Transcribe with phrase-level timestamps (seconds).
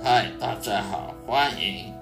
[0.00, 1.92] 嗨，大家好，欢迎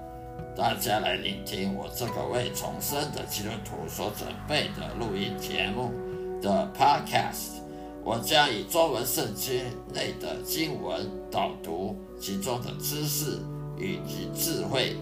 [0.55, 5.91] 大家来聆听我这个为重生的基督徒所准备的录音节目
[6.39, 7.57] 的 Podcast。
[8.03, 13.39] 我将以中文圣经内的经文导读其中的知识
[13.79, 14.95] 以及智慧，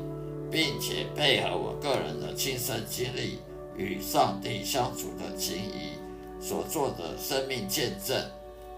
[0.50, 3.40] 并且配合我个人的亲身经历
[3.76, 6.00] 与上帝相处的情谊
[6.40, 8.18] 所做的生命见证，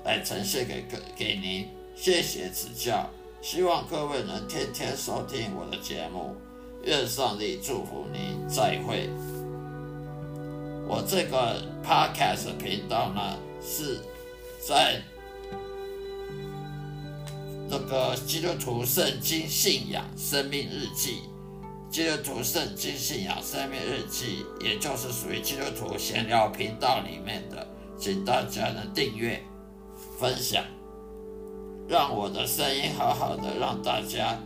[0.03, 1.67] 来呈现给各给您。
[1.95, 3.09] 谢谢指教，
[3.41, 6.35] 希望各位能天天收听我的节目。
[6.83, 9.09] 愿上帝祝福你，再会。
[10.87, 13.99] 我这个 Podcast 频道呢是。
[14.59, 15.01] 在
[17.69, 21.19] 那个基督徒圣经信仰生命日记，
[21.89, 27.65] 基督徒圣经信仰生命日记，也就是属于基督徒闲聊频道里面的，
[27.97, 29.41] 请大家呢订阅、
[30.19, 30.65] 分享，
[31.87, 34.37] 让我的声音好好的，让大家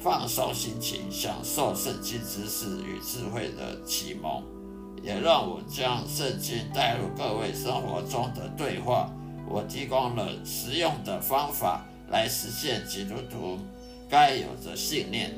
[0.00, 4.42] 放松心情，享受圣经知识与智慧的启蒙，
[5.02, 9.08] 也让我将圣经带入各位生活中的对话。
[9.48, 13.58] 我提供了实用的方法来实现基督徒
[14.08, 15.32] 该有的信念，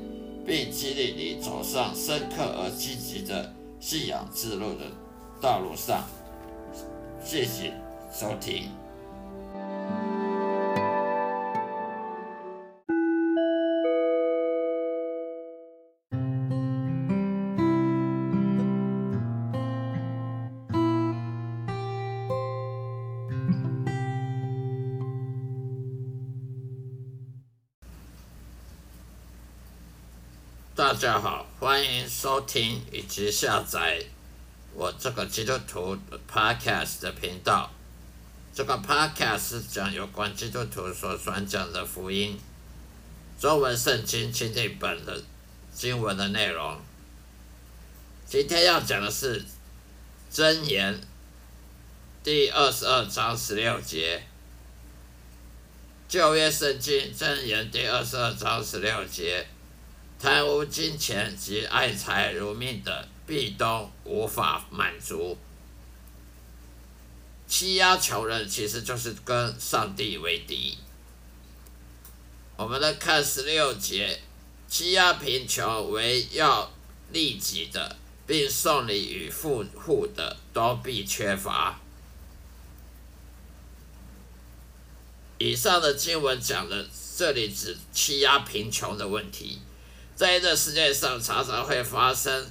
[0.46, 4.86] 并激励你走上深刻而积极的信仰之路的
[5.40, 6.04] 道路上。
[7.22, 7.74] 谢谢
[8.10, 8.85] 收听。
[30.76, 33.98] 大家好，欢迎收听以及下载
[34.74, 35.96] 我这个基督徒
[36.30, 37.70] Podcast 的频道。
[38.54, 42.38] 这个 Podcast 讲有关基督徒所传讲的福音、
[43.40, 45.18] 中文圣经经典本的
[45.72, 46.78] 经文的内容。
[48.26, 49.42] 今天要讲的是
[50.30, 51.00] 箴言
[52.22, 54.22] 第二十二章十六节，
[56.06, 59.46] 旧约圣经箴言第二十二章十六节。
[60.18, 65.36] 贪污金钱及爱财如命的，必都无法满足。
[67.46, 70.78] 欺压穷人，其实就是跟上帝为敌。
[72.56, 74.20] 我们来看十六节：
[74.66, 76.72] 欺压贫穷为要
[77.12, 81.78] 利己的，并送礼与富户的，都必缺乏。
[85.38, 89.60] 以上的经文讲的，这里指欺压贫穷的问题。
[90.16, 92.50] 在这世界上，常常会发生，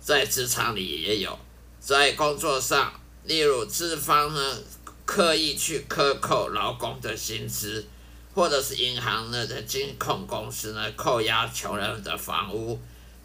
[0.00, 1.36] 在职场里也有，
[1.80, 2.92] 在工作上，
[3.24, 4.58] 例如资方呢
[5.04, 7.84] 刻意去克扣劳工的薪资，
[8.32, 12.80] 或者是银行呢的金控公司呢扣押穷人的房屋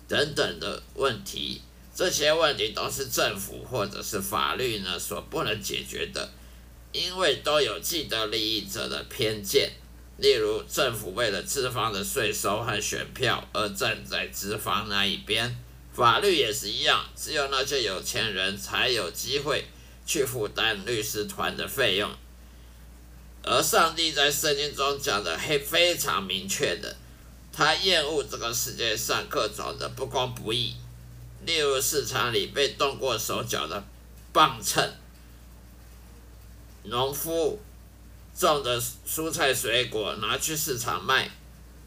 [0.08, 1.62] 等等的问题，
[1.96, 6.28] 这些问题都是政府或者是法律呢所不能解决的，
[6.92, 9.72] 因为都有既得利益者的偏见。
[10.22, 15.58] 例如，政府为了资方的税收和选票而站在资方那一边，
[15.94, 19.66] 法律也是一样，只有那些有钱人才有机会
[20.06, 22.12] 去负担律师团的费用。
[23.44, 26.98] 而上帝在圣经中讲的黑非常明确的，
[27.54, 30.76] 他厌恶这个世界上各种的不公不义，
[31.46, 33.82] 例如市场里被动过手脚的
[34.34, 34.92] 磅秤，
[36.84, 37.62] 农夫。
[38.40, 41.30] 种的蔬菜水果拿去市场卖，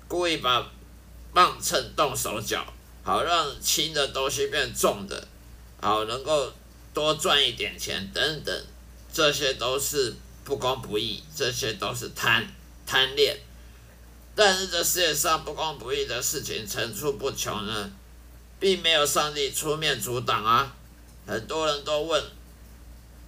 [0.06, 0.70] 故意把
[1.32, 2.62] 磅秤动手脚，
[3.02, 5.26] 好让轻的东西变重的，
[5.80, 6.52] 好能够
[6.92, 8.66] 多赚一点钱等等，
[9.10, 10.14] 这些都是
[10.44, 12.46] 不公不义，这些都是贪
[12.84, 13.40] 贪恋。
[14.34, 17.90] 但是这世界上不公不义的事情层出不穷呢，
[18.60, 20.76] 并没有上帝出面阻挡啊。
[21.26, 22.22] 很多人都问，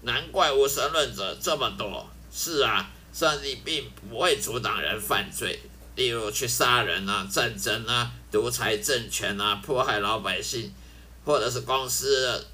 [0.03, 2.06] 难怪无神论者这么多。
[2.31, 2.91] 是啊。
[3.14, 5.61] 上帝并不会阻挡人犯罪，
[5.94, 10.75] 例如去杀人啊、战争啊、独裁政权啊、迫害老百姓，
[11.25, 12.44] 或者是公司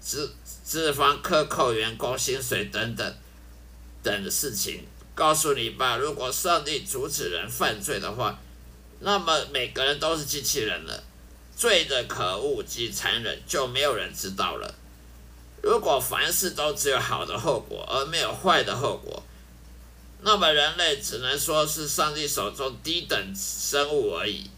[0.00, 0.32] 资
[0.62, 3.14] 资方克扣员工薪水等等
[4.04, 4.86] 等的事情。
[5.16, 8.38] 告诉你吧，如果上帝阻止人犯罪的话，
[9.00, 11.02] 那么每个人都是机器人了，
[11.56, 14.74] 罪的可恶及残忍就没有人知道了。
[15.64, 19.22] 如果凡事都只有好的后果，而没有坏的后果，
[20.20, 24.50] 那么人类只能说是上帝手中低等生物而已。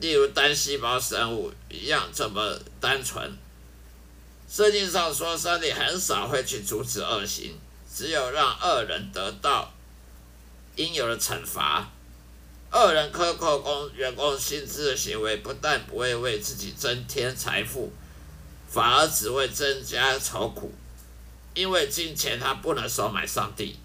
[0.00, 3.36] 例如单细胞生物一样这么单纯。
[4.48, 7.54] 圣经上说，上帝很少会去阻止恶行，
[7.94, 9.74] 只有让恶人得到
[10.76, 11.90] 应有的惩罚。
[12.72, 17.92] 恶人克扣工员工薪资的行为，不但不会为自己增添财富，
[18.72, 20.72] 反而只会增加愁苦。
[21.54, 23.76] 因为金钱它不能收买上帝。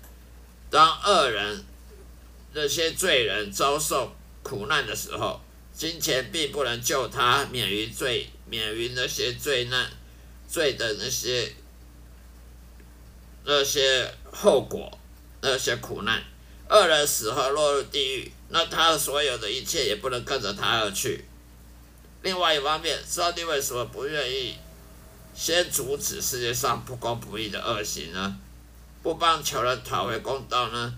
[0.70, 1.66] 当恶人
[2.54, 5.42] 那些罪人遭受苦难的时候，
[5.74, 9.92] 金钱并不能救他免于罪，免于那些罪难、
[10.48, 11.54] 罪的那些
[13.44, 14.98] 那些后果、
[15.42, 16.24] 那些苦难。
[16.70, 18.32] 恶人死后落入地狱。
[18.50, 21.26] 那他所有的一切也不能跟着他而去。
[22.22, 24.56] 另外一方面，上帝为什么不愿意
[25.38, 28.40] 先阻止世界上不公不义的恶行呢？
[29.04, 30.96] 不帮穷人讨回公道呢？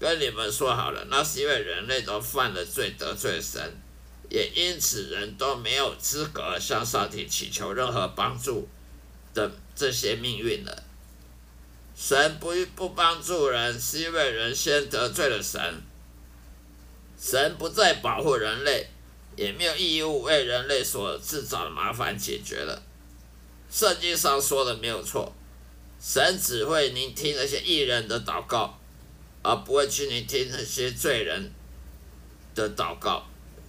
[0.00, 3.60] 跟你们说好了，那是因为人类都犯了罪，得罪神，
[4.30, 8.66] 也因此人都没有资格向上帝祈求任何帮助
[9.34, 10.82] 的这些命运了。
[11.94, 15.82] 神不不帮助人，是因为人先得罪了神。
[17.20, 18.88] 神不再保护人类，
[19.36, 22.82] 也没有义务为人类所制造的麻烦解决了。
[23.70, 25.32] 圣经上说的没有错，
[26.00, 28.78] 神只会聆听那些艺人的祷告，
[29.42, 31.52] 而不会去聆听那些罪人
[32.54, 33.26] 的祷告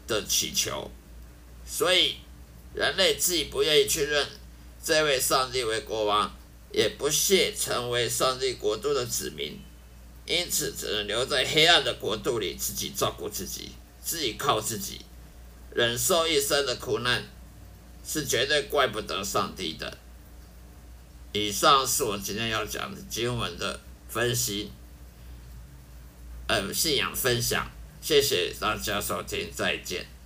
[0.07, 0.89] 的祈求。
[1.65, 2.15] 所以，
[2.73, 4.25] 人类自己不愿意去认
[4.83, 6.33] 这位上帝为国王，
[6.71, 9.59] 也不屑成为上帝国度的子民。
[10.25, 13.71] 因此，只能留在黑暗的国度里，自己照顾自己，
[14.03, 15.01] 自己靠自己，
[15.73, 17.23] 忍受一生的苦难，
[18.07, 19.97] 是绝对怪不得上帝的。
[21.33, 24.71] 以上是我今天要讲的经文的分析，
[26.47, 27.69] 呃，信仰分享。
[28.01, 30.16] 谢谢大家收听，再见。